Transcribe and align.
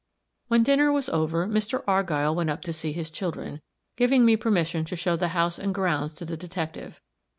When 0.47 0.63
dinner 0.63 0.91
was 0.91 1.09
over, 1.09 1.45
Mr. 1.45 1.83
Argyll 1.87 2.33
went 2.33 2.49
up 2.49 2.63
to 2.63 2.73
see 2.73 2.91
his 2.91 3.11
children, 3.11 3.61
giving 3.95 4.25
me 4.25 4.35
permission 4.35 4.83
to 4.85 4.95
show 4.95 5.15
the 5.15 5.27
house 5.37 5.59
and 5.59 5.75
grounds 5.75 6.15
to 6.15 6.25
the 6.25 6.35
detective. 6.35 6.99